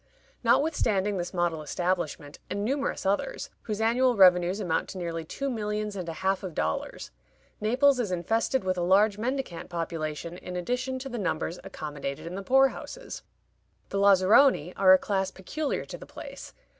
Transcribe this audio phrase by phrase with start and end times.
[0.43, 5.95] Notwithstanding this model establishment, and numerous others, whose annual revenues amount to nearly two millions
[5.95, 7.11] and a half of dollars,
[7.61, 12.33] Naples is infested with a large mendicant population in addition to the numbers accommodated in
[12.33, 13.21] the poor houses.
[13.89, 16.55] The Lazaroni are a class peculiar to the place.